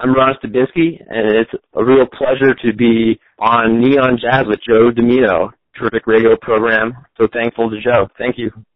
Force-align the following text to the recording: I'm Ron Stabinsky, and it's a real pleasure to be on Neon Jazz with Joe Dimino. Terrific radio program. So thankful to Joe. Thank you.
I'm 0.00 0.14
Ron 0.14 0.36
Stabinsky, 0.40 1.02
and 1.08 1.36
it's 1.36 1.50
a 1.74 1.84
real 1.84 2.06
pleasure 2.06 2.54
to 2.62 2.72
be 2.72 3.18
on 3.40 3.80
Neon 3.80 4.16
Jazz 4.22 4.44
with 4.46 4.60
Joe 4.66 4.92
Dimino. 4.92 5.50
Terrific 5.76 6.06
radio 6.06 6.36
program. 6.40 6.92
So 7.20 7.26
thankful 7.32 7.68
to 7.68 7.80
Joe. 7.80 8.06
Thank 8.16 8.38
you. 8.38 8.52